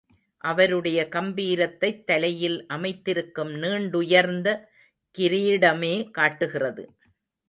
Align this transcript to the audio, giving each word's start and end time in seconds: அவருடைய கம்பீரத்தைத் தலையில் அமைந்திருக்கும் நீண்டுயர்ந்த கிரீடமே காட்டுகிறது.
அவருடைய 0.37 1.07
கம்பீரத்தைத் 1.11 2.03
தலையில் 2.03 2.65
அமைந்திருக்கும் 2.67 3.51
நீண்டுயர்ந்த 3.55 4.47
கிரீடமே 5.17 6.11
காட்டுகிறது. 6.11 6.85